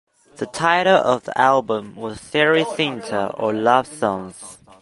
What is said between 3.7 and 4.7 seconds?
Songs.